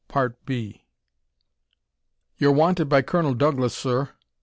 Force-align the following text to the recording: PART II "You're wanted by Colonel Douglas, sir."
PART 0.07 0.35
II 0.49 0.83
"You're 2.39 2.51
wanted 2.51 2.89
by 2.89 3.03
Colonel 3.03 3.35
Douglas, 3.35 3.75
sir." 3.75 4.09